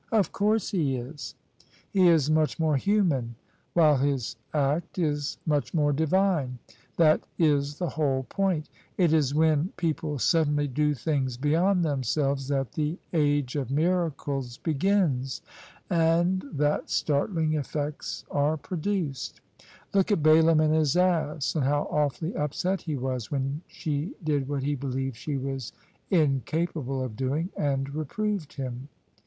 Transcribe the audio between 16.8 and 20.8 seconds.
startling effects arc produced. Look at Balaam and